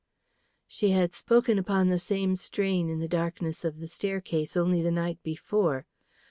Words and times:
She 0.67 0.89
had 0.93 1.13
spoken 1.13 1.59
upon 1.59 1.89
the 1.89 1.99
same 1.99 2.35
strain 2.35 2.89
in 2.89 2.97
the 2.97 3.07
darkness 3.07 3.63
of 3.63 3.79
the 3.79 3.87
staircase 3.87 4.57
only 4.57 4.81
the 4.81 4.89
night 4.89 5.21
before. 5.21 5.85